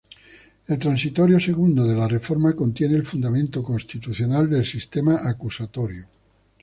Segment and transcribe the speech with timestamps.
[0.67, 6.07] El transitorio segundo de la Reforma contiene el fundamento constitucional del sistema acusatorio.